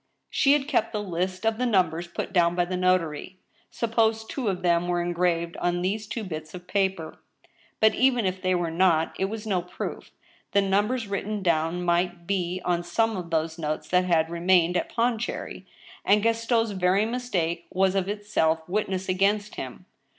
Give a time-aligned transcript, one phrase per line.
[0.31, 3.37] She had kept the list of the numbers put down by the notary.
[3.69, 7.19] Suppose two of them were engraved on these two bits of paper?
[7.79, 10.09] But even if they were not, it was no proof;
[10.53, 14.89] the numbers written down might be on some of those notes that had remained at
[14.91, 15.67] Pondi cherry.
[16.03, 19.85] And Gaston's very mistake was of itself witness against him.